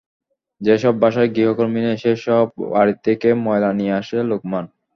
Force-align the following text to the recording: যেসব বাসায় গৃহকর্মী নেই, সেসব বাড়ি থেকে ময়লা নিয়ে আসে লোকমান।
যেসব 0.61 0.93
বাসায় 1.01 1.29
গৃহকর্মী 1.35 1.79
নেই, 1.81 1.97
সেসব 2.03 2.45
বাড়ি 2.71 2.93
থেকে 3.05 3.29
ময়লা 3.43 3.69
নিয়ে 3.79 3.93
আসে 4.01 4.17
লোকমান। 4.31 4.65